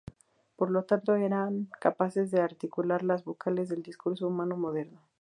Por 0.55 0.71
lo 0.71 0.81
tanto 0.85 1.13
eran 1.15 1.69
capaces 1.79 2.31
de 2.31 2.41
articular 2.41 3.03
las 3.03 3.23
vocales 3.23 3.69
del 3.69 3.83
discurso 3.83 4.27
humano 4.27 4.57
moderno. 4.57 4.99